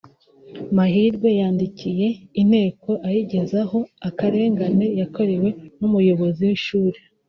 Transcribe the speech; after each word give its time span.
Mahirwe 0.77 1.29
yandikiye 1.39 2.07
Inteko 2.41 2.91
ayigezaho 3.07 3.79
akarengane 4.07 4.85
yakorewe 4.99 5.49
n’Umuyobozi 5.79 6.41
w’Ishuri 6.49 6.99